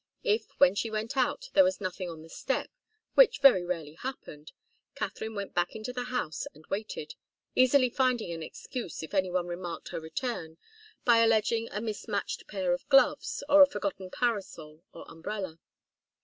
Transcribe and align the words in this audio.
If, 0.23 0.47
when 0.59 0.73
she 0.73 0.89
went 0.89 1.15
out, 1.15 1.51
there 1.53 1.63
was 1.63 1.79
nothing 1.79 2.09
on 2.09 2.23
the 2.23 2.29
step, 2.29 2.71
which 3.13 3.37
very 3.37 3.63
rarely 3.63 3.93
happened, 3.93 4.51
Katharine 4.95 5.35
went 5.35 5.53
back 5.53 5.75
into 5.75 5.93
the 5.93 6.05
house 6.05 6.47
and 6.55 6.65
waited, 6.71 7.13
easily 7.53 7.87
finding 7.87 8.31
an 8.31 8.41
excuse 8.41 9.03
if 9.03 9.13
any 9.13 9.29
one 9.29 9.45
remarked 9.45 9.89
her 9.89 9.99
return, 10.01 10.57
by 11.05 11.19
alleging 11.19 11.69
a 11.69 11.81
mismatched 11.81 12.47
pair 12.47 12.73
of 12.73 12.89
gloves, 12.89 13.43
or 13.47 13.61
a 13.61 13.67
forgotten 13.69 14.09
parasol 14.09 14.83
or 14.91 15.05
umbrella. 15.07 15.59